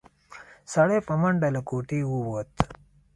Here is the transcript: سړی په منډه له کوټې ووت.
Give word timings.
سړی 0.73 0.99
په 1.07 1.13
منډه 1.21 1.47
له 1.55 1.61
کوټې 1.69 1.99
ووت. 2.11 2.51